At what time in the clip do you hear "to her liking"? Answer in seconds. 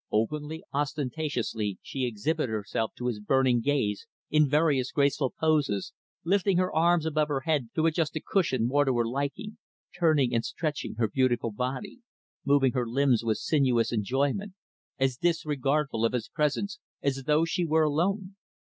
8.83-9.59